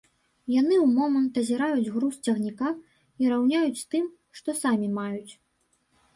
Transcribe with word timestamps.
Яны 0.59 0.75
ў 0.77 0.85
момант 0.99 1.33
азіраюць 1.41 1.93
груз 1.97 2.15
цягніка 2.29 2.73
і 3.25 3.31
раўняюць 3.35 3.81
з 3.83 3.87
тым, 3.93 4.09
што 4.41 4.49
самі 4.63 4.87
маюць. 4.99 5.33